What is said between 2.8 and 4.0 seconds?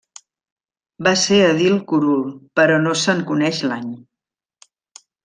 no se'n coneix l'any.